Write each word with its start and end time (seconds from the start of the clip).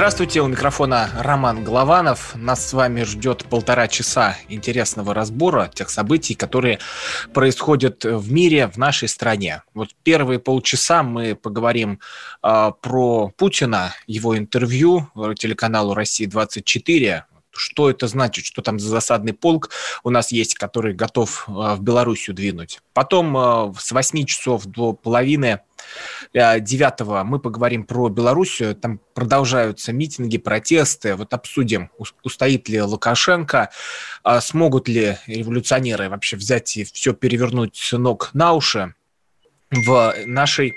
Здравствуйте, 0.00 0.40
у 0.40 0.46
микрофона 0.48 1.10
Роман 1.18 1.62
Голованов. 1.62 2.34
Нас 2.34 2.66
с 2.66 2.72
вами 2.72 3.02
ждет 3.02 3.44
полтора 3.44 3.86
часа 3.86 4.34
интересного 4.48 5.12
разбора 5.12 5.70
тех 5.74 5.90
событий, 5.90 6.34
которые 6.34 6.78
происходят 7.34 8.02
в 8.04 8.32
мире, 8.32 8.68
в 8.68 8.78
нашей 8.78 9.08
стране. 9.08 9.62
Вот 9.74 9.90
первые 10.02 10.38
полчаса 10.38 11.02
мы 11.02 11.34
поговорим 11.34 12.00
э, 12.42 12.70
про 12.80 13.28
Путина, 13.36 13.92
его 14.06 14.38
интервью 14.38 15.10
телеканалу 15.36 15.92
«Россия-24», 15.92 17.24
что 17.60 17.90
это 17.90 18.06
значит, 18.08 18.44
что 18.44 18.62
там 18.62 18.78
за 18.78 18.88
засадный 18.88 19.34
полк 19.34 19.70
у 20.02 20.10
нас 20.10 20.32
есть, 20.32 20.54
который 20.54 20.94
готов 20.94 21.44
э, 21.46 21.52
в 21.52 21.80
Белоруссию 21.80 22.34
двинуть. 22.34 22.80
Потом 22.92 23.36
э, 23.36 23.72
с 23.78 23.92
8 23.92 24.24
часов 24.24 24.64
до 24.66 24.92
половины 24.92 25.60
9 26.34 27.24
мы 27.24 27.38
поговорим 27.38 27.84
про 27.84 28.08
Белоруссию. 28.08 28.74
Там 28.74 29.00
продолжаются 29.14 29.92
митинги, 29.92 30.38
протесты. 30.38 31.16
Вот 31.16 31.32
обсудим, 31.32 31.90
устоит 32.22 32.68
ли 32.68 32.82
Лукашенко, 32.82 33.70
а 34.22 34.40
смогут 34.40 34.88
ли 34.88 35.16
революционеры 35.26 36.08
вообще 36.08 36.36
взять 36.36 36.76
и 36.76 36.84
все 36.84 37.14
перевернуть 37.14 37.76
с 37.76 37.96
ног 37.96 38.30
на 38.34 38.52
уши 38.52 38.94
в 39.70 40.14
нашей 40.26 40.74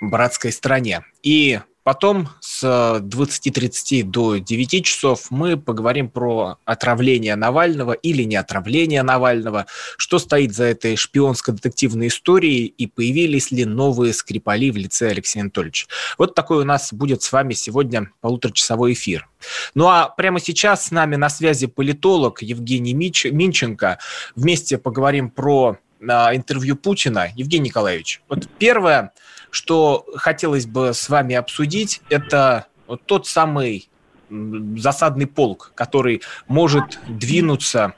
братской 0.00 0.52
стране. 0.52 1.04
И 1.22 1.60
Потом 1.84 2.30
с 2.40 2.64
20.30 2.64 4.04
до 4.04 4.38
9 4.38 4.84
часов 4.86 5.26
мы 5.28 5.58
поговорим 5.58 6.08
про 6.08 6.56
отравление 6.64 7.36
Навального 7.36 7.92
или 7.92 8.22
не 8.22 8.36
отравление 8.36 9.02
Навального, 9.02 9.66
что 9.98 10.18
стоит 10.18 10.54
за 10.54 10.64
этой 10.64 10.96
шпионско-детективной 10.96 12.08
историей 12.08 12.64
и 12.66 12.86
появились 12.86 13.50
ли 13.50 13.66
новые 13.66 14.14
скрипали 14.14 14.70
в 14.70 14.78
лице 14.78 15.10
Алексея 15.10 15.42
Анатольевича. 15.42 15.86
Вот 16.16 16.34
такой 16.34 16.62
у 16.62 16.64
нас 16.64 16.90
будет 16.90 17.22
с 17.22 17.30
вами 17.30 17.52
сегодня 17.52 18.10
полуторачасовой 18.22 18.94
эфир. 18.94 19.28
Ну 19.74 19.86
а 19.86 20.08
прямо 20.08 20.40
сейчас 20.40 20.86
с 20.86 20.90
нами 20.90 21.16
на 21.16 21.28
связи 21.28 21.66
политолог 21.66 22.40
Евгений 22.40 22.94
Мич, 22.94 23.26
Минченко. 23.26 23.98
Вместе 24.34 24.78
поговорим 24.78 25.28
про 25.28 25.76
а, 26.08 26.34
интервью 26.34 26.76
Путина. 26.76 27.28
Евгений 27.36 27.68
Николаевич, 27.68 28.22
вот 28.26 28.48
первое– 28.58 29.12
что 29.54 30.04
хотелось 30.16 30.66
бы 30.66 30.92
с 30.92 31.08
вами 31.08 31.34
обсудить, 31.34 32.02
это 32.10 32.66
вот 32.86 33.02
тот 33.06 33.26
самый 33.26 33.88
засадный 34.28 35.26
полк, 35.26 35.72
который 35.74 36.22
может 36.48 36.98
двинуться 37.06 37.94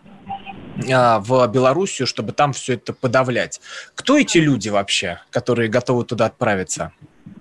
а, 0.93 1.19
в 1.21 1.47
Белоруссию, 1.49 2.07
чтобы 2.07 2.33
там 2.33 2.53
все 2.53 2.75
это 2.75 2.93
подавлять. 2.93 3.61
Кто 3.95 4.19
эти 4.19 4.39
люди 4.39 4.69
вообще, 4.69 5.21
которые 5.31 5.69
готовы 5.69 6.05
туда 6.05 6.27
отправиться? 6.27 6.93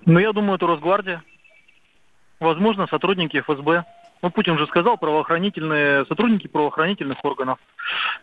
Ну, 0.04 0.18
я 0.18 0.32
думаю, 0.32 0.56
это 0.56 0.66
Росгвардия. 0.66 1.22
Возможно, 2.40 2.86
сотрудники 2.86 3.40
ФСБ. 3.40 3.84
Ну, 4.22 4.30
Путин 4.30 4.58
же 4.58 4.66
сказал, 4.66 4.96
правоохранительные, 4.96 6.04
сотрудники 6.06 6.46
правоохранительных 6.46 7.24
органов. 7.24 7.58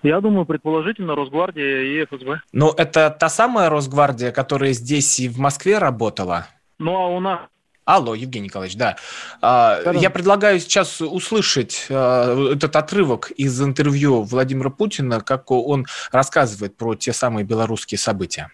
Я 0.02 0.20
думаю, 0.22 0.46
предположительно, 0.46 1.16
Росгвардия 1.16 1.82
и 1.82 2.06
ФСБ. 2.06 2.42
Но 2.52 2.74
это 2.76 3.10
та 3.10 3.30
самая 3.30 3.70
Росгвардия, 3.70 4.32
которая 4.32 4.74
здесь 4.74 5.20
и 5.20 5.30
в 5.30 5.40
Москве 5.40 5.78
работала? 5.78 6.48
Ну, 6.80 6.96
а 6.96 7.08
у 7.08 7.20
нас 7.20 7.40
Алло, 7.86 8.16
Евгений 8.16 8.46
Николаевич, 8.46 8.78
да. 8.78 8.96
да, 9.42 9.82
да. 9.84 9.92
Я 9.92 10.09
предлагаю 10.09 10.59
сейчас 10.62 11.02
услышать 11.02 11.88
э, 11.90 12.52
этот 12.53 12.76
отрывок 12.78 13.32
из 13.32 13.62
интервью 13.62 14.22
Владимира 14.24 14.70
Путина, 14.70 15.20
как 15.20 15.52
он 15.52 15.86
рассказывает 16.12 16.78
про 16.78 16.96
те 16.96 17.12
самые 17.12 17.44
белорусские 17.44 17.98
события. 17.98 18.50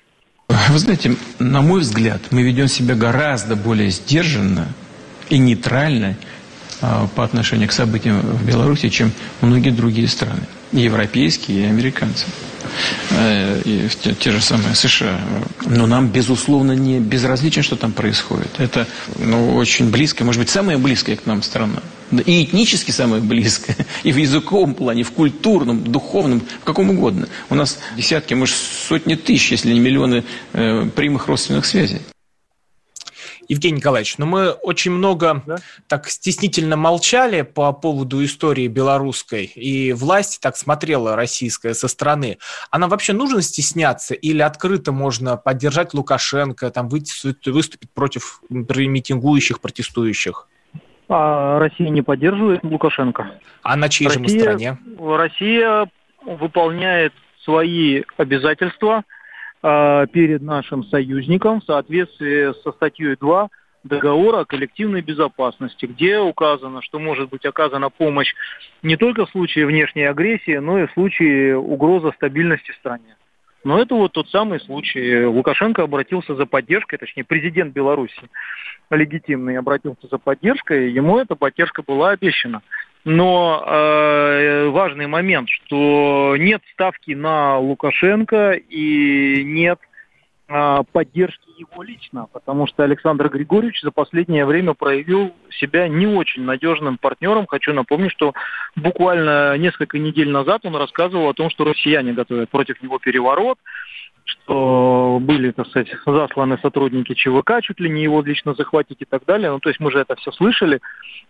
Вы 0.48 0.80
знаете, 0.80 1.16
на 1.38 1.62
мой 1.62 1.82
взгляд, 1.82 2.22
мы 2.32 2.42
ведем 2.42 2.68
себя 2.68 2.96
гораздо 2.96 3.56
более 3.56 3.92
сдержанно 3.92 4.68
и 5.30 5.38
нейтрально, 5.38 6.16
а, 6.16 6.39
по 7.16 7.24
отношению 7.24 7.68
к 7.68 7.72
событиям 7.72 8.22
в 8.22 8.46
Беларуси, 8.46 8.90
чем 8.90 9.12
многие 9.42 9.72
другие 9.72 10.08
страны, 10.08 10.42
и 10.72 10.80
европейские, 10.80 11.64
и 11.64 11.66
американцы, 11.66 12.26
э, 13.12 13.62
и 13.66 13.90
те, 14.02 14.14
те 14.14 14.32
же 14.32 14.42
самые 14.42 14.76
США. 14.76 15.20
Но 15.66 15.88
нам, 15.88 16.08
безусловно, 16.08 16.74
не 16.74 17.00
безразлично, 17.00 17.64
что 17.64 17.76
там 17.76 17.92
происходит. 17.92 18.52
Это 18.60 18.88
ну, 19.18 19.56
очень 19.56 19.90
близко, 19.90 20.24
может 20.24 20.40
быть, 20.40 20.50
самая 20.50 20.78
близкая 20.78 21.16
к 21.16 21.26
нам 21.26 21.42
страна. 21.44 21.82
И 22.26 22.44
этнически 22.44 22.92
самая 22.92 23.22
близкая, 23.22 23.78
и 24.04 24.12
в 24.12 24.18
языковом 24.18 24.74
плане, 24.74 25.04
в 25.04 25.12
культурном, 25.12 25.84
духовном, 25.84 26.42
в 26.62 26.64
каком 26.64 26.90
угодно. 26.92 27.28
У 27.50 27.56
нас 27.56 27.80
десятки, 27.98 28.34
может, 28.34 28.56
сотни 28.56 29.16
тысяч, 29.16 29.52
если 29.52 29.74
не 29.74 29.80
миллионы 29.80 30.24
э, 30.54 30.90
прямых 30.96 31.28
родственных 31.28 31.66
связей. 31.66 32.02
Евгений 33.50 33.78
Николаевич, 33.78 34.20
но 34.20 34.26
ну 34.26 34.32
мы 34.32 34.52
очень 34.52 34.92
много 34.92 35.42
да? 35.48 35.56
так 35.88 36.08
стеснительно 36.08 36.78
молчали 36.78 37.42
по 37.42 37.74
поводу 37.74 38.24
истории 38.24 38.68
белорусской, 38.68 39.46
и 39.46 39.92
власть 39.92 40.40
так 40.40 40.56
смотрела 40.56 41.16
российская 41.16 41.74
со 41.74 41.88
стороны. 41.88 42.38
А 42.70 42.78
нам 42.78 42.92
вообще 42.92 43.14
нужно 43.14 43.42
стесняться 43.42 44.14
или 44.14 44.44
открыто 44.44 44.92
можно 44.92 45.36
поддержать 45.36 45.96
Лукашенко, 45.96 46.70
там 46.70 46.90
выйти, 46.90 47.50
выступить 47.50 47.90
против 47.90 48.42
митингующих, 48.50 49.62
протестующих? 49.62 50.48
А 51.10 51.58
Россия 51.58 51.90
не 51.90 52.04
поддерживает 52.04 52.64
Лукашенко. 52.64 53.32
А 53.64 53.76
на 53.76 53.90
чьей 53.90 54.10
Россия, 54.10 54.28
же 54.28 54.40
стороне? 54.40 54.78
Россия 55.00 55.90
выполняет 56.24 57.14
свои 57.44 58.04
обязательства– 58.16 59.04
перед 59.62 60.42
нашим 60.42 60.84
союзником 60.86 61.62
в 61.62 61.66
соответствии 61.66 62.54
со 62.64 62.72
статьей 62.72 63.16
2 63.16 63.50
договора 63.84 64.40
о 64.40 64.46
коллективной 64.46 65.02
безопасности, 65.02 65.86
где 65.86 66.20
указано, 66.20 66.82
что 66.82 67.00
может 67.00 67.30
быть 67.30 67.46
оказана 67.46 67.90
помощь 67.90 68.34
не 68.84 68.98
только 68.98 69.26
в 69.26 69.30
случае 69.30 69.66
внешней 69.66 70.04
агрессии, 70.04 70.58
но 70.58 70.80
и 70.80 70.88
в 70.88 70.92
случае 70.92 71.58
угрозы 71.58 72.12
стабильности 72.16 72.72
стране. 72.80 73.16
Но 73.64 73.78
это 73.82 73.96
вот 73.96 74.14
тот 74.14 74.30
самый 74.30 74.62
случай. 74.62 75.26
Лукашенко 75.26 75.84
обратился 75.84 76.36
за 76.36 76.46
поддержкой, 76.46 76.98
точнее 76.98 77.26
президент 77.26 77.74
Беларуси 77.74 78.30
легитимный 78.90 79.58
обратился 79.58 80.08
за 80.10 80.18
поддержкой, 80.18 80.92
ему 80.92 81.18
эта 81.18 81.36
поддержка 81.36 81.84
была 81.86 82.12
обещана. 82.12 82.62
Но 83.06 83.64
э, 83.66 84.70
важный 84.70 85.08
момент, 85.08 85.50
что 85.50 86.36
нет 86.38 86.62
ставки 86.74 87.12
на 87.12 87.58
Лукашенко 87.58 88.52
и 88.52 89.44
нет 89.44 89.80
э, 90.50 90.80
поддержки 90.92 91.50
его 91.58 91.84
лично, 91.84 92.28
потому 92.32 92.68
что 92.68 92.84
Александр 92.84 93.30
Григорьевич 93.30 93.82
за 93.82 93.92
последнее 93.92 94.46
время 94.46 94.74
проявил 94.74 95.34
себя 95.50 95.88
не 95.88 96.08
очень 96.08 96.44
надежным 96.44 96.98
партнером. 96.98 97.48
Хочу 97.48 97.74
напомнить, 97.74 98.12
что 98.12 98.34
буквально 98.76 99.58
несколько 99.58 99.98
недель 99.98 100.30
назад 100.30 100.62
он 100.66 100.76
рассказывал 100.76 101.30
о 101.30 101.34
том, 101.34 101.50
что 101.50 101.64
россияне 101.64 102.14
готовят 102.14 102.50
против 102.50 102.82
него 102.82 103.00
переворот, 103.00 103.58
что 104.30 105.18
были, 105.22 105.52
так 105.52 105.68
сказать, 105.68 105.90
засланы 106.06 106.58
сотрудники 106.62 107.14
ЧВК, 107.14 107.62
чуть 107.62 107.80
ли 107.80 107.90
не 107.90 108.04
его 108.04 108.22
лично 108.22 108.54
захватить 108.54 109.02
и 109.02 109.06
так 109.06 109.26
далее. 109.26 109.52
Ну, 109.52 109.60
то 109.60 109.70
есть 109.70 109.80
мы 109.80 109.92
же 109.92 110.00
это 110.00 110.16
все 110.16 110.32
слышали, 110.32 110.80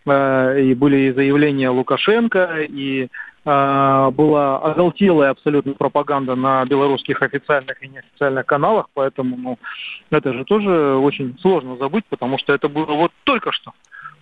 э, 0.06 0.62
и 0.62 0.74
были 0.74 1.12
заявления 1.12 1.70
Лукашенко, 1.70 2.62
и 2.70 3.08
э, 3.46 4.10
была 4.12 4.58
оголтелая 4.60 5.32
абсолютно 5.32 5.74
пропаганда 5.74 6.36
на 6.36 6.66
белорусских 6.66 7.22
официальных 7.22 7.82
и 7.84 7.88
неофициальных 7.88 8.46
каналах, 8.46 8.88
поэтому, 8.94 9.38
ну, 9.38 9.60
это 10.12 10.34
же 10.34 10.44
тоже 10.44 10.96
очень 10.96 11.38
сложно 11.40 11.78
забыть, 11.78 12.06
потому 12.10 12.38
что 12.38 12.54
это 12.54 12.68
было 12.68 12.94
вот 12.94 13.12
только 13.24 13.52
что 13.52 13.72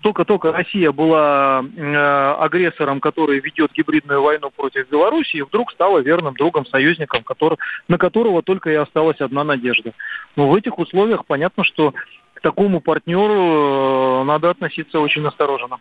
только-только 0.08 0.54
Россия 0.54 0.94
была 0.94 1.62
э, 1.62 2.36
агрессором, 2.40 3.02
который 3.02 3.42
ведет 3.42 3.74
гибридную 3.74 4.22
войну 4.22 4.50
против 4.56 4.88
Беларуси, 4.90 5.36
и 5.36 5.42
вдруг 5.42 5.74
стала 5.74 6.00
верным 6.00 6.34
другом, 6.34 6.66
союзником, 6.66 7.26
который, 7.26 7.58
на 7.90 7.98
которого 7.98 8.42
только 8.42 8.70
и 8.70 8.76
осталась 8.76 9.20
одна 9.20 9.44
надежда. 9.44 9.92
Но 10.38 10.48
в 10.48 10.56
этих 10.56 10.80
условиях 10.80 11.26
понятно, 11.26 11.66
что 11.66 11.94
к 12.36 12.40
такому 12.42 12.80
партнеру 12.80 14.22
э, 14.22 14.24
надо 14.24 14.52
относиться 14.52 15.02
очень 15.02 15.28
осторожно. 15.28 15.78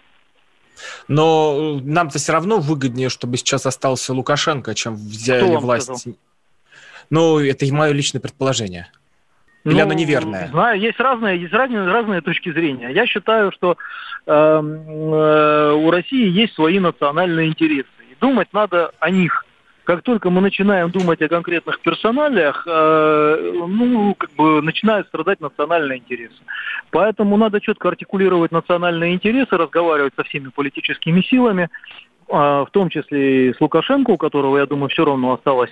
Но 1.07 1.79
нам-то 1.85 2.19
все 2.19 2.33
равно 2.33 2.59
выгоднее, 2.59 3.11
чтобы 3.11 3.37
сейчас 3.37 3.65
остался 3.65 4.13
Лукашенко, 4.13 4.75
чем 4.75 4.97
взяли 4.97 5.55
власть. 5.55 5.85
Сказал? 5.85 6.17
Ну, 7.11 7.39
это 7.39 7.65
и 7.65 7.71
мое 7.71 7.93
личное 7.93 8.21
предположение. 8.21 8.89
Или 9.67 9.79
ну, 9.79 9.83
оно 9.83 9.95
неверное? 9.95 10.47
Знаю, 10.49 10.79
есть 10.79 11.01
разные, 11.01 11.41
есть 11.41 11.53
разные, 11.53 11.89
разные 11.89 12.21
точки 12.21 12.53
зрения. 12.53 12.91
Я 12.91 13.05
считаю, 13.07 13.51
что 13.51 13.77
э, 14.25 14.33
э, 14.33 15.73
у 15.73 15.91
России 15.91 16.29
есть 16.29 16.55
свои 16.55 16.79
национальные 16.79 17.49
интересы. 17.49 17.89
И 18.09 18.15
думать 18.21 18.47
надо 18.53 18.93
о 19.01 19.11
них. 19.11 19.45
Как 19.83 20.03
только 20.03 20.31
мы 20.31 20.41
начинаем 20.41 20.91
думать 20.91 21.21
о 21.21 21.29
конкретных 21.29 21.81
персоналиях, 21.81 22.65
э, 22.65 23.53
ну, 23.67 24.15
как 24.15 24.31
бы 24.35 24.63
начинают 24.63 25.09
страдать 25.09 25.41
национальные 25.41 25.99
интересы. 25.99 26.37
Поэтому 26.93 27.37
надо 27.37 27.61
четко 27.61 27.89
артикулировать 27.89 28.53
национальные 28.53 29.15
интересы, 29.15 29.57
разговаривать 29.57 30.15
со 30.15 30.23
всеми 30.23 30.49
политическими 30.49 31.23
силами, 31.23 31.71
в 32.29 32.69
том 32.73 32.89
числе 32.91 33.51
и 33.51 33.55
с 33.55 33.61
Лукашенко, 33.61 34.11
у 34.11 34.17
которого, 34.17 34.59
я 34.59 34.67
думаю, 34.67 34.89
все 34.89 35.05
равно 35.05 35.35
осталась 35.35 35.71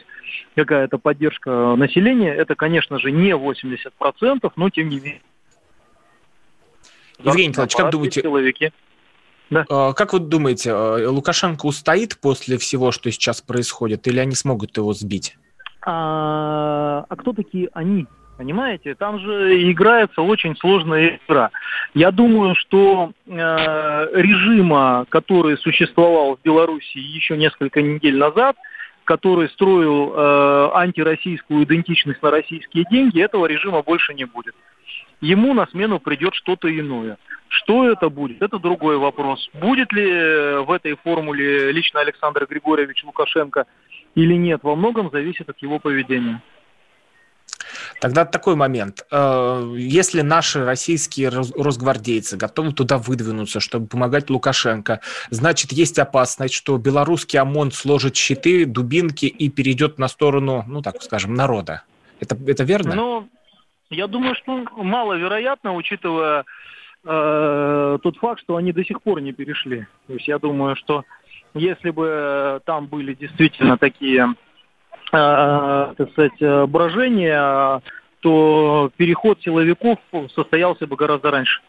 какая-то 0.55 0.99
поддержка 0.99 1.75
населения. 1.77 2.33
Это, 2.33 2.55
конечно 2.55 2.99
же, 2.99 3.11
не 3.11 3.31
80%, 3.31 4.53
но 4.56 4.71
тем 4.71 4.89
не 4.89 5.01
менее. 5.01 5.23
Евгений 7.19 7.49
Николаевич, 7.49 7.77
как 7.77 7.91
думаете, 7.91 8.21
силовики. 8.23 8.71
Да. 9.51 9.65
А, 9.69 9.93
как 9.93 10.12
вы 10.12 10.21
думаете, 10.21 10.73
а, 10.73 11.11
Лукашенко 11.11 11.67
устоит 11.67 12.19
после 12.21 12.59
всего, 12.59 12.93
что 12.93 13.11
сейчас 13.11 13.41
происходит, 13.41 14.06
или 14.06 14.19
они 14.19 14.35
смогут 14.35 14.77
его 14.77 14.93
сбить? 14.93 15.37
А, 15.83 17.05
а 17.09 17.17
кто 17.17 17.33
такие 17.33 17.69
они? 17.73 18.06
Понимаете, 18.36 18.94
там 18.96 19.20
же 19.20 19.70
играется 19.70 20.20
очень 20.22 20.56
сложная 20.56 21.20
игра. 21.26 21.50
Я 21.94 22.10
думаю, 22.10 22.56
что 22.56 23.12
э, 23.26 23.31
режима, 23.32 25.06
который 25.08 25.56
существовал 25.58 26.36
в 26.36 26.42
Беларуси 26.42 26.98
еще 26.98 27.36
несколько 27.36 27.81
недель 27.81 28.16
назад, 28.16 28.56
который 29.04 29.48
строил 29.50 30.12
э, 30.14 30.70
антироссийскую 30.75 31.64
идентичность 31.64 32.22
на 32.22 32.31
российские 32.31 32.84
деньги, 32.90 33.20
этого 33.20 33.46
режима 33.46 33.82
больше 33.82 34.14
не 34.14 34.25
будет. 34.25 34.54
Ему 35.20 35.54
на 35.54 35.66
смену 35.69 36.00
придет 36.00 36.34
что-то 36.34 36.69
иное. 36.69 37.19
Что 37.48 37.88
это 37.88 38.08
будет, 38.08 38.42
это 38.42 38.58
другой 38.58 38.96
вопрос. 38.96 39.48
Будет 39.54 39.92
ли 39.92 40.10
э, 40.10 40.60
в 40.60 40.72
этой 40.72 40.96
формуле 40.96 41.70
лично 41.70 42.00
Александр 42.00 42.46
Григорьевич 42.50 43.04
Лукашенко 43.04 43.66
или 44.16 44.34
нет, 44.34 44.60
во 44.64 44.75
многом 44.75 45.10
зависит 45.10 45.48
от 45.48 45.58
его 45.58 45.78
поведения. 45.78 46.42
Тогда 48.00 48.25
такой 48.25 48.56
момент. 48.56 49.06
Э, 49.10 49.75
если 49.76 50.20
наши 50.22 50.64
российские 50.64 51.28
росгвардейцы 51.28 52.36
готовы 52.36 52.72
туда 52.72 52.98
выдвинуться, 52.98 53.60
чтобы 53.60 53.86
помогать 53.86 54.31
Лукашенко, 54.31 55.00
значит, 55.31 55.72
есть 55.72 55.98
опасность, 55.98 56.54
что 56.54 56.76
белорусский 56.78 57.38
ОМОН 57.38 57.72
сложит 57.72 58.16
щиты, 58.16 58.66
дубинки 58.66 59.26
и 59.26 59.48
перейдет 59.48 59.98
на 59.98 60.08
сторону, 60.08 60.64
ну, 60.66 60.82
так 60.82 61.02
скажем, 61.02 61.34
народа. 61.34 61.82
Это, 62.20 62.36
это 62.46 62.64
верно? 62.64 62.94
Ну, 62.94 63.28
я 63.90 64.06
думаю, 64.06 64.34
что 64.34 64.64
маловероятно, 64.76 65.75
учитывая 65.75 66.44
э, 67.04 67.98
тот 68.02 68.16
факт, 68.16 68.40
что 68.40 68.56
они 68.56 68.72
до 68.72 68.84
сих 68.84 69.02
пор 69.02 69.20
не 69.20 69.32
перешли. 69.32 69.86
То 70.06 70.14
есть 70.14 70.28
я 70.28 70.38
думаю, 70.38 70.76
что 70.76 71.04
если 71.54 71.90
бы 71.90 72.60
там 72.64 72.86
были 72.86 73.14
действительно 73.14 73.78
такие, 73.78 74.34
так 75.11 76.11
сказать, 76.12 76.69
брожения, 76.69 77.81
то 78.21 78.91
переход 78.97 79.41
силовиков 79.43 79.99
состоялся 80.35 80.87
бы 80.87 80.97
гораздо 80.97 81.31
раньше. 81.31 81.61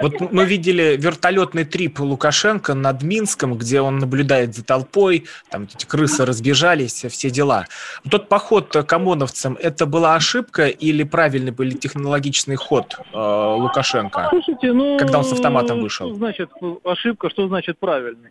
Вот 0.00 0.32
мы 0.32 0.44
видели 0.44 0.96
вертолетный 0.98 1.64
трип 1.64 2.00
Лукашенко 2.00 2.74
над 2.74 3.02
Минском, 3.02 3.54
где 3.54 3.80
он 3.80 3.98
наблюдает 3.98 4.54
за 4.54 4.64
толпой, 4.64 5.26
там 5.50 5.64
эти 5.64 5.86
крысы 5.86 6.24
разбежались, 6.26 7.04
все 7.04 7.30
дела. 7.30 7.66
Тот 8.10 8.28
поход 8.28 8.72
к 8.72 8.92
ОМОНовцам, 8.92 9.56
это 9.60 9.86
была 9.86 10.14
ошибка 10.14 10.68
или 10.68 11.02
правильный 11.02 11.52
был 11.52 11.70
технологичный 11.72 12.56
ход 12.56 12.98
э, 13.12 13.16
Лукашенко, 13.16 14.28
Слушайте, 14.30 14.72
ну, 14.72 14.98
когда 14.98 15.18
он 15.18 15.24
с 15.24 15.32
автоматом 15.32 15.80
вышел? 15.80 16.08
Что 16.08 16.16
значит 16.16 16.50
ошибка, 16.84 17.30
что 17.30 17.48
значит 17.48 17.78
правильный? 17.78 18.30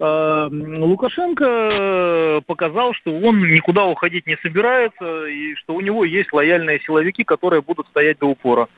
Э, 0.00 0.48
Лукашенко 0.50 2.42
показал, 2.46 2.94
что 2.94 3.12
он 3.12 3.40
никуда 3.40 3.86
уходить 3.86 4.26
не 4.26 4.36
собирается 4.42 5.26
и 5.26 5.54
что 5.56 5.74
у 5.74 5.80
него 5.80 6.04
есть 6.04 6.32
лояльные 6.32 6.80
силовики, 6.80 7.24
которые 7.24 7.62
будут 7.62 7.88
стоять 7.88 8.18
до 8.18 8.26
упора. 8.26 8.68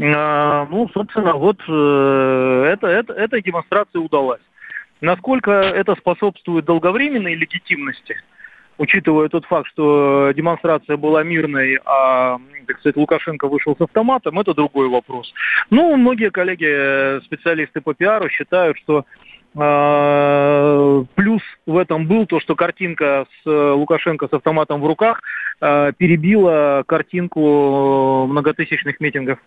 А, 0.00 0.66
ну, 0.70 0.88
собственно, 0.94 1.34
вот 1.34 1.58
э, 1.68 2.70
это, 2.72 2.86
это, 2.86 3.12
эта 3.12 3.42
демонстрация 3.42 4.00
удалась. 4.00 4.40
Насколько 5.00 5.52
это 5.52 5.94
способствует 5.96 6.64
долговременной 6.64 7.34
легитимности, 7.34 8.16
учитывая 8.78 9.28
тот 9.28 9.44
факт, 9.44 9.68
что 9.68 10.32
демонстрация 10.34 10.96
была 10.96 11.22
мирной, 11.24 11.78
а, 11.84 12.38
так 12.66 12.78
сказать, 12.78 12.96
Лукашенко 12.96 13.48
вышел 13.48 13.76
с 13.76 13.80
автоматом, 13.80 14.38
это 14.38 14.54
другой 14.54 14.88
вопрос. 14.88 15.32
Ну, 15.70 15.96
многие 15.96 16.30
коллеги, 16.30 16.66
э, 16.68 17.20
специалисты 17.24 17.80
по 17.80 17.94
пиару 17.94 18.28
считают, 18.28 18.78
что 18.78 19.04
э, 19.54 19.58
в 21.68 21.76
этом 21.76 22.06
был 22.06 22.26
то, 22.26 22.40
что 22.40 22.56
картинка 22.56 23.26
с 23.44 23.46
Лукашенко 23.46 24.26
с 24.26 24.32
автоматом 24.32 24.80
в 24.80 24.86
руках 24.86 25.20
э, 25.60 25.92
перебила 25.96 26.82
картинку 26.86 28.26
многотысячных 28.26 29.00
митингов. 29.00 29.38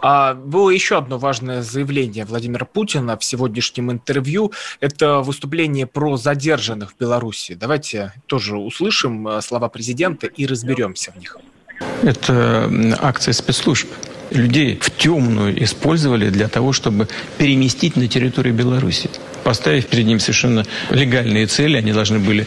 А, 0.00 0.32
было 0.32 0.70
еще 0.70 0.96
одно 0.96 1.18
важное 1.18 1.60
заявление 1.60 2.24
Владимира 2.24 2.64
Путина 2.64 3.18
в 3.18 3.24
сегодняшнем 3.24 3.92
интервью. 3.92 4.52
Это 4.80 5.18
выступление 5.18 5.86
про 5.86 6.16
задержанных 6.16 6.92
в 6.92 6.98
Беларуси. 6.98 7.52
Давайте 7.54 8.12
тоже 8.26 8.56
услышим 8.56 9.28
э, 9.28 9.42
слова 9.42 9.68
президента 9.68 10.26
и 10.26 10.46
разберемся 10.46 11.12
в 11.12 11.16
них. 11.16 11.36
Это 12.02 12.70
акция 13.00 13.32
спецслужб. 13.32 13.88
Людей 14.30 14.78
в 14.80 14.90
темную 14.90 15.62
использовали 15.62 16.30
для 16.30 16.48
того, 16.48 16.72
чтобы 16.72 17.08
переместить 17.38 17.96
на 17.96 18.08
территорию 18.08 18.54
Беларуси. 18.54 19.10
Поставив 19.44 19.86
перед 19.86 20.06
ним 20.06 20.20
совершенно 20.20 20.64
легальные 20.90 21.46
цели, 21.46 21.76
они 21.76 21.92
должны 21.92 22.18
были 22.18 22.46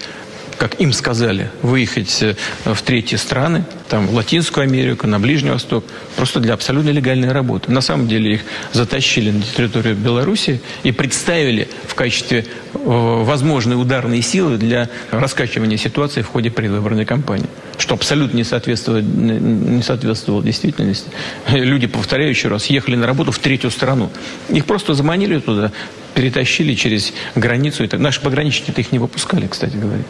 как 0.61 0.79
им 0.79 0.93
сказали, 0.93 1.49
выехать 1.63 2.21
э, 2.21 2.35
в 2.65 2.79
третьи 2.83 3.15
страны, 3.15 3.65
там, 3.89 4.05
в 4.05 4.13
Латинскую 4.13 4.65
Америку, 4.65 5.07
на 5.07 5.19
Ближний 5.19 5.49
Восток, 5.49 5.83
просто 6.15 6.39
для 6.39 6.53
абсолютно 6.53 6.91
легальной 6.91 7.31
работы. 7.31 7.71
На 7.71 7.81
самом 7.81 8.07
деле 8.07 8.35
их 8.35 8.41
затащили 8.71 9.31
на 9.31 9.41
территорию 9.41 9.95
Беларуси 9.95 10.61
и 10.83 10.91
представили 10.91 11.67
в 11.87 11.95
качестве 11.95 12.45
э, 12.75 12.77
возможной 12.77 13.81
ударной 13.81 14.21
силы 14.21 14.59
для 14.59 14.87
раскачивания 15.09 15.77
ситуации 15.77 16.21
в 16.21 16.27
ходе 16.27 16.51
предвыборной 16.51 17.05
кампании, 17.05 17.49
что 17.81 17.95
абсолютно 17.95 18.37
не 18.37 18.43
соответствовало, 18.43 19.01
не 19.01 19.81
соответствовало 19.81 20.43
действительности. 20.43 21.09
Люди, 21.49 21.87
повторяю 21.87 22.29
еще 22.29 22.47
раз, 22.47 22.67
ехали 22.67 22.95
на 22.95 23.07
работу 23.07 23.31
в 23.31 23.39
третью 23.39 23.71
страну. 23.71 24.09
Их 24.49 24.65
просто 24.65 24.93
заманили 24.93 25.39
туда, 25.39 25.71
перетащили 26.13 26.75
через 26.75 27.11
границу. 27.35 27.83
Наши 27.93 28.21
пограничники 28.21 28.79
их 28.79 28.91
не 28.91 28.99
выпускали, 28.99 29.47
кстати 29.47 29.75
говоря. 29.75 30.03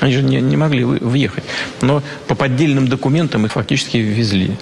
Они 0.00 0.12
же 0.12 0.22
не, 0.22 0.40
не 0.40 0.56
могли 0.56 0.84
въехать. 0.84 1.44
Но 1.80 2.02
по 2.26 2.34
поддельным 2.34 2.88
документам 2.88 3.46
их 3.46 3.52
фактически 3.52 3.98
везли. 3.98 4.56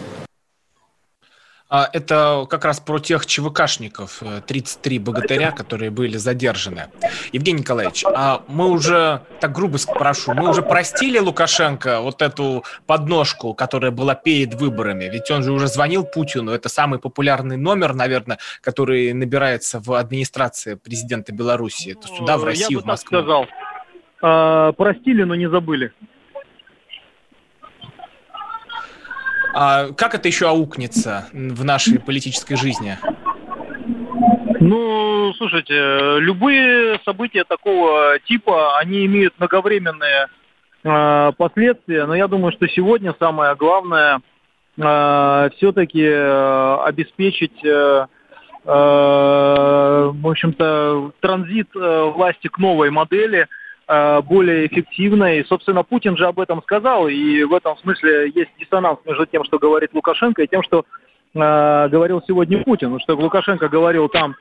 А 1.75 1.89
это 1.91 2.47
как 2.51 2.67
раз 2.67 2.81
про 2.81 2.99
тех 2.99 3.25
ЧВКшников, 3.25 4.23
33 4.47 4.97
э, 4.99 5.01
богатыря, 5.01 5.53
которые 5.53 5.91
были 5.91 6.19
задержаны. 6.19 6.89
Евгений 7.33 7.61
Николаевич, 7.61 8.05
а 8.05 8.43
мы 8.47 8.69
уже, 8.69 9.23
так 9.41 9.53
грубо 9.53 9.79
спрошу, 9.79 10.35
мы 10.35 10.51
уже 10.51 10.61
простили 10.61 11.19
Лукашенко 11.19 12.03
вот 12.03 12.21
эту 12.21 12.63
подножку, 12.87 13.55
которая 13.55 13.91
была 13.91 14.15
перед 14.15 14.53
выборами? 14.53 15.05
Ведь 15.05 15.31
он 15.31 15.43
же 15.43 15.51
уже 15.51 15.67
звонил 15.67 16.05
Путину, 16.05 16.53
это 16.53 16.69
самый 16.69 16.99
популярный 16.99 17.57
номер, 17.57 17.95
наверное, 17.95 18.39
который 18.61 19.15
набирается 19.15 19.81
в 19.81 19.95
администрации 19.95 20.75
президента 20.75 21.33
Беларуси. 21.33 21.97
Это 21.99 22.07
сюда, 22.07 22.37
в 22.37 22.45
Россию, 22.45 22.81
Я 22.81 22.81
в 22.81 22.85
Москву. 22.85 23.17
Так 23.17 23.25
сказал. 23.25 23.47
А, 24.21 24.73
простили, 24.73 25.23
но 25.23 25.35
не 25.37 25.49
забыли. 25.49 25.95
А 29.55 29.93
как 29.93 30.15
это 30.15 30.29
еще 30.29 30.49
аукнется 30.49 31.29
в 31.33 31.65
нашей 31.65 31.99
политической 31.99 32.57
жизни? 32.57 32.97
Ну, 34.61 35.33
слушайте, 35.37 36.19
любые 36.21 37.01
события 37.05 37.45
такого 37.45 38.19
типа, 38.27 38.79
они 38.79 39.05
имеют 39.07 39.35
многовременные 39.39 40.29
э, 40.85 41.33
последствия, 41.37 42.07
но 42.07 42.15
я 42.15 42.29
думаю, 42.29 42.53
что 42.53 42.69
сегодня 42.69 43.15
самое 43.19 43.57
главное 43.57 44.21
э, 44.79 45.51
все-таки 45.57 46.05
э, 46.05 46.77
обеспечить, 46.85 47.65
э, 47.65 48.07
э, 48.65 48.67
в 48.67 50.29
общем-то, 50.29 51.13
транзит 51.21 51.69
э, 51.75 52.05
власти 52.15 52.49
к 52.49 52.59
новой 52.59 52.91
модели– 52.91 53.49
более 53.87 54.67
эффективной. 54.67 55.41
И, 55.41 55.45
собственно, 55.45 55.83
Путин 55.83 56.17
же 56.17 56.27
об 56.27 56.41
этом 56.41 56.63
сказал, 56.63 57.09
и 57.09 57.43
в 57.45 57.53
этом 57.53 57.77
смысле 57.79 58.31
есть 58.35 58.51
диссонанс 58.59 59.01
между 59.05 59.27
тем, 59.27 59.45
что 59.45 59.59
говорит 59.59 59.91
Лукашенко, 59.93 60.43
и 60.43 60.47
тем, 60.47 60.63
что 60.63 60.85
э, 61.35 61.89
говорил 61.89 62.23
сегодня 62.27 62.63
Путин. 62.63 62.99
Что 63.01 63.15
Лукашенко 63.15 63.69
говорил 63.69 64.09
там 64.09 64.37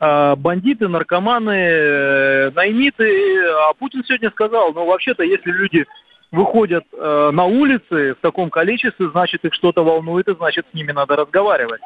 э, 0.00 0.34
бандиты, 0.36 0.88
наркоманы, 0.88 1.50
э, 1.50 2.50
наймиты, 2.50 3.44
а 3.68 3.74
Путин 3.74 4.02
сегодня 4.04 4.30
сказал, 4.30 4.72
ну, 4.72 4.86
вообще-то, 4.86 5.22
если 5.22 5.50
люди 5.50 5.86
выходят 6.32 6.84
э, 6.92 7.30
на 7.32 7.44
улицы 7.44 8.14
в 8.14 8.20
таком 8.20 8.50
количестве, 8.50 9.10
значит, 9.10 9.44
их 9.44 9.54
что-то 9.54 9.84
волнует, 9.84 10.28
и 10.28 10.34
значит, 10.34 10.66
с 10.70 10.74
ними 10.74 10.92
надо 10.92 11.16
разговаривать. 11.16 11.80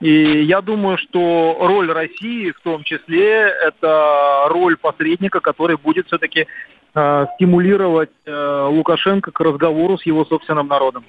И 0.00 0.44
я 0.44 0.60
думаю, 0.60 0.96
что 0.98 1.56
роль 1.60 1.90
России 1.90 2.52
в 2.52 2.60
том 2.60 2.84
числе 2.84 3.48
это 3.48 4.44
роль 4.48 4.76
посредника, 4.76 5.40
который 5.40 5.76
будет 5.76 6.06
все-таки 6.06 6.46
э, 6.94 7.26
стимулировать 7.34 8.10
э, 8.24 8.66
Лукашенко 8.70 9.32
к 9.32 9.40
разговору 9.40 9.98
с 9.98 10.06
его 10.06 10.24
собственным 10.24 10.68
народом. 10.68 11.04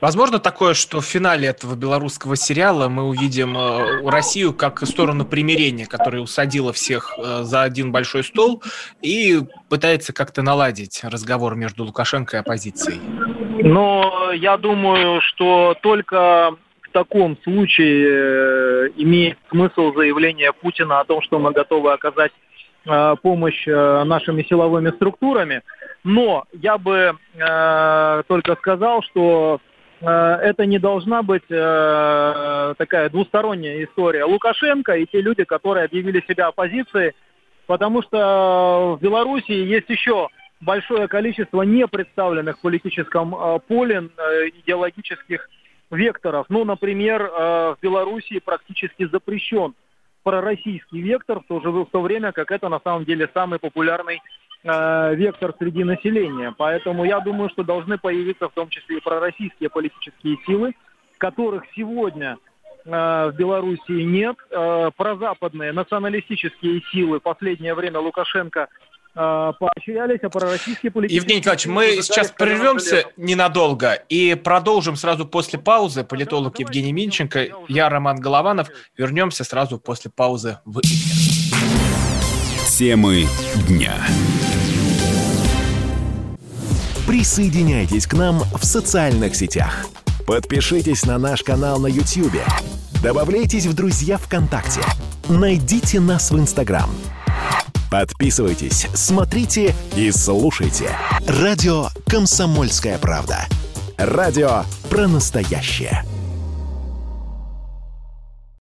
Возможно 0.00 0.38
такое, 0.38 0.74
что 0.74 1.00
в 1.00 1.06
финале 1.06 1.48
этого 1.48 1.74
белорусского 1.74 2.36
сериала 2.36 2.88
мы 2.88 3.04
увидим 3.04 3.56
э, 3.56 4.08
Россию 4.08 4.52
как 4.52 4.86
сторону 4.86 5.24
примирения, 5.24 5.86
которая 5.86 6.20
усадила 6.20 6.72
всех 6.72 7.14
э, 7.18 7.42
за 7.42 7.62
один 7.62 7.92
большой 7.92 8.22
стол 8.22 8.62
и 9.00 9.40
пытается 9.70 10.12
как-то 10.12 10.42
наладить 10.42 11.00
разговор 11.02 11.54
между 11.54 11.84
Лукашенко 11.84 12.36
и 12.36 12.40
оппозицией. 12.40 13.00
Но 13.62 14.32
я 14.32 14.58
думаю, 14.58 15.22
что 15.22 15.74
только 15.82 16.56
таком 16.98 17.36
случае 17.44 18.08
э, 18.08 18.88
имеет 18.96 19.38
смысл 19.50 19.92
заявление 19.94 20.52
Путина 20.52 21.00
о 21.00 21.04
том, 21.04 21.20
что 21.22 21.38
мы 21.38 21.52
готовы 21.52 21.92
оказать 21.92 22.32
помощь 23.22 23.66
нашими 23.66 24.44
силовыми 24.44 24.90
структурами. 24.90 25.62
Но 26.04 26.44
я 26.52 26.78
бы 26.78 27.18
э, 27.34 28.22
только 28.28 28.54
сказал, 28.54 29.02
что 29.02 29.60
Э, 30.00 30.38
это 30.42 30.66
не 30.66 30.78
должна 30.78 31.22
быть 31.22 31.44
э, 31.48 32.74
такая 32.76 33.08
двусторонняя 33.08 33.82
история. 33.84 34.24
Лукашенко 34.24 34.96
и 34.96 35.06
те 35.06 35.20
люди, 35.20 35.44
которые 35.44 35.86
объявили 35.86 36.22
себя 36.28 36.48
оппозицией, 36.48 37.12
потому 37.66 38.02
что 38.02 38.96
в 38.98 39.02
Беларуси 39.02 39.52
есть 39.52 39.88
еще 39.88 40.28
большое 40.60 41.08
количество 41.08 41.62
непредставленных 41.62 42.58
в 42.58 42.60
политическом 42.60 43.34
э, 43.34 43.58
поле 43.66 44.10
идеологических 44.62 45.48
векторов. 45.90 46.46
Ну, 46.48 46.64
например, 46.64 47.22
в 47.22 47.78
Беларуси 47.80 48.40
практически 48.40 49.06
запрещен 49.06 49.74
пророссийский 50.22 51.00
вектор, 51.00 51.40
в 51.40 51.44
то, 51.46 51.60
же, 51.60 51.70
в 51.70 51.86
то 51.86 52.00
время 52.00 52.32
как 52.32 52.50
это 52.50 52.68
на 52.68 52.80
самом 52.80 53.04
деле 53.04 53.30
самый 53.32 53.58
популярный 53.58 54.20
Э, 54.68 55.14
вектор 55.14 55.54
среди 55.58 55.84
населения. 55.84 56.52
Поэтому 56.56 57.04
я 57.04 57.20
думаю, 57.20 57.50
что 57.50 57.62
должны 57.62 57.98
появиться 57.98 58.48
в 58.48 58.52
том 58.52 58.68
числе 58.68 58.98
и 58.98 59.00
пророссийские 59.00 59.70
политические 59.70 60.38
силы, 60.44 60.74
которых 61.18 61.62
сегодня 61.76 62.36
э, 62.84 62.90
в 62.90 63.32
Белоруссии 63.36 64.02
нет. 64.02 64.36
Э, 64.50 64.90
прозападные 64.96 65.72
националистические 65.72 66.82
силы 66.90 67.20
в 67.20 67.22
последнее 67.22 67.74
время 67.74 68.00
Лукашенко 68.00 68.68
поощрялись, 69.16 70.20
а 70.22 70.28
пророссийские 70.28 70.92
политические... 70.92 71.22
Евгений 71.22 71.40
Николаевич, 71.40 71.66
мы 71.66 72.02
сейчас 72.02 72.30
прервемся 72.30 73.04
ненадолго 73.16 73.94
и 74.08 74.34
продолжим 74.34 74.96
сразу 74.96 75.26
после 75.26 75.58
паузы. 75.58 76.04
Политолог 76.04 76.58
Евгений 76.58 76.92
Минченко, 76.92 77.48
я 77.68 77.88
Роман 77.88 78.16
Голованов. 78.16 78.68
Вернемся 78.96 79.44
сразу 79.44 79.78
после 79.78 80.10
паузы 80.10 80.58
в 80.64 80.80
эфир. 80.80 81.58
Темы 82.68 83.24
дня. 83.66 83.94
Присоединяйтесь 87.06 88.06
к 88.06 88.12
нам 88.12 88.40
в 88.40 88.64
социальных 88.64 89.34
сетях. 89.34 89.86
Подпишитесь 90.26 91.06
на 91.06 91.18
наш 91.18 91.42
канал 91.42 91.78
на 91.78 91.86
YouTube. 91.86 92.42
Добавляйтесь 93.02 93.64
в 93.64 93.74
друзья 93.74 94.18
ВКонтакте. 94.18 94.80
Найдите 95.28 96.00
нас 96.00 96.30
в 96.30 96.38
Инстаграм. 96.38 96.90
Подписывайтесь, 97.90 98.88
смотрите 98.94 99.74
и 99.96 100.10
слушайте. 100.10 100.90
Радио 101.26 101.88
«Комсомольская 102.06 102.98
правда». 102.98 103.46
Радио 103.96 104.64
про 104.90 105.08
настоящее. 105.08 106.04